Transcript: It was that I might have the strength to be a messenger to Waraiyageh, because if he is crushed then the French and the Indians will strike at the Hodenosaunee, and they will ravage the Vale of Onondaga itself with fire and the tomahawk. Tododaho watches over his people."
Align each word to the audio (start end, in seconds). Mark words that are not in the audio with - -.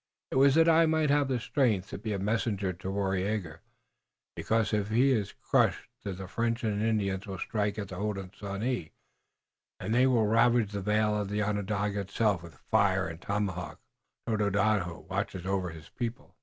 It 0.31 0.37
was 0.37 0.55
that 0.55 0.67
I 0.67 0.87
might 0.87 1.11
have 1.11 1.27
the 1.27 1.39
strength 1.39 1.89
to 1.91 1.99
be 1.99 2.11
a 2.11 2.17
messenger 2.17 2.73
to 2.73 2.87
Waraiyageh, 2.87 3.59
because 4.35 4.73
if 4.73 4.89
he 4.89 5.11
is 5.11 5.33
crushed 5.33 5.87
then 6.03 6.15
the 6.15 6.27
French 6.27 6.63
and 6.63 6.81
the 6.81 6.85
Indians 6.87 7.27
will 7.27 7.37
strike 7.37 7.77
at 7.77 7.89
the 7.89 7.97
Hodenosaunee, 7.97 8.93
and 9.79 9.93
they 9.93 10.07
will 10.07 10.25
ravage 10.25 10.71
the 10.71 10.81
Vale 10.81 11.21
of 11.21 11.31
Onondaga 11.31 11.99
itself 11.99 12.41
with 12.41 12.55
fire 12.71 13.05
and 13.07 13.19
the 13.21 13.27
tomahawk. 13.27 13.79
Tododaho 14.25 15.01
watches 15.01 15.45
over 15.45 15.69
his 15.69 15.89
people." 15.89 16.35